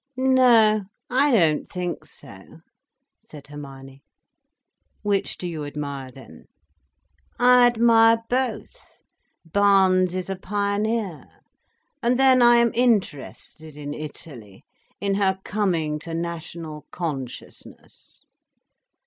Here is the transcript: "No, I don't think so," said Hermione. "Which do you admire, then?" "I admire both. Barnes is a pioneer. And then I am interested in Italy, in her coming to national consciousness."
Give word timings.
"No, 0.17 0.85
I 1.11 1.29
don't 1.29 1.69
think 1.71 2.05
so," 2.05 2.61
said 3.19 3.45
Hermione. 3.45 4.01
"Which 5.03 5.37
do 5.37 5.47
you 5.47 5.63
admire, 5.63 6.09
then?" 6.09 6.45
"I 7.37 7.67
admire 7.67 8.23
both. 8.27 8.75
Barnes 9.45 10.15
is 10.15 10.27
a 10.27 10.35
pioneer. 10.35 11.25
And 12.01 12.17
then 12.17 12.41
I 12.41 12.55
am 12.55 12.71
interested 12.73 13.77
in 13.77 13.93
Italy, 13.93 14.63
in 14.99 15.13
her 15.13 15.39
coming 15.45 15.99
to 15.99 16.15
national 16.15 16.87
consciousness." 16.89 18.25